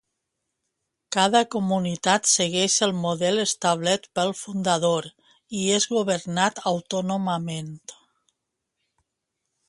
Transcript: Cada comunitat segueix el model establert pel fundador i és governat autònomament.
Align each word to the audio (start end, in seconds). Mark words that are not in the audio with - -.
Cada 1.15 1.39
comunitat 1.55 2.29
segueix 2.29 2.77
el 2.87 2.93
model 3.01 3.41
establert 3.43 4.07
pel 4.19 4.33
fundador 4.39 5.07
i 5.59 5.67
és 5.75 5.85
governat 5.95 6.63
autònomament. 6.71 7.71